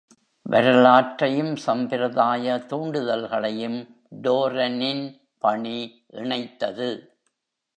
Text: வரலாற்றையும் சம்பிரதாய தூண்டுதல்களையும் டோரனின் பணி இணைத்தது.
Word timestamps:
வரலாற்றையும் 0.41 1.55
சம்பிரதாய 1.55 2.55
தூண்டுதல்களையும் 2.69 3.77
டோரனின் 4.23 5.05
பணி 5.37 5.77
இணைத்தது. 6.13 6.89